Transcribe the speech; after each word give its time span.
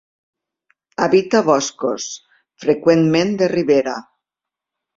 Habita 1.05 1.41
boscos, 1.49 2.09
freqüentment 2.65 3.39
de 3.43 3.53
ribera. 3.55 3.97